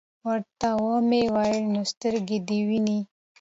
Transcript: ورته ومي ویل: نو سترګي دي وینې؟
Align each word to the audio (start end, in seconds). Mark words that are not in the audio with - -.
ورته 0.27 0.69
ومي 0.83 1.23
ویل: 1.35 1.59
نو 1.73 1.81
سترګي 1.91 2.37
دي 2.47 2.59
وینې؟ 2.67 2.99